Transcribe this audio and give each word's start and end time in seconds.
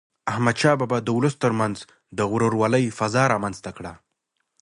احمدشاه 0.31 0.75
بابا 0.81 0.97
د 1.03 1.09
ولس 1.17 1.35
تر 1.43 1.51
منځ 1.59 1.77
د 2.17 2.19
ورورولی 2.33 2.85
فضا 2.99 3.23
رامنځته 3.33 3.71
کړه. 3.77 3.93